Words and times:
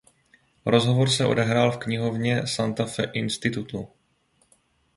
Rozhovor 0.65 1.09
se 1.09 1.25
odehrál 1.25 1.71
v 1.71 1.77
knihovně 1.77 2.47
Santa 2.47 2.85
Fe 2.85 3.03
Institutu. 3.13 3.89